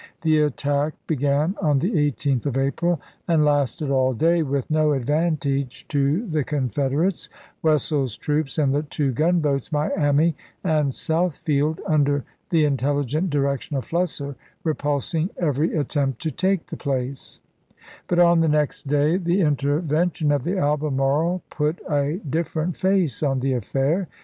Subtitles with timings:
[0.21, 4.93] The attack began on the 18th of April, and lasted all day, with 1864 no
[4.93, 7.29] advantage to the Confederates,
[7.61, 14.33] Wessels's troops, and the two gunboats Miami and Southfield, under the intelligent direction of Flusser,
[14.63, 17.39] repulsing every attempt to take the place;
[18.07, 23.39] but on the next day the intervention of the Albemarle put a different face on
[23.39, 24.07] the affair.